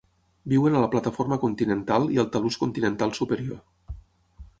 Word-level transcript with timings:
Viuen 0.51 0.77
a 0.77 0.79
la 0.83 0.87
plataforma 0.95 1.37
continental 1.43 2.09
i 2.15 2.19
al 2.23 2.31
talús 2.37 2.57
continental 2.63 3.13
superior. 3.19 3.61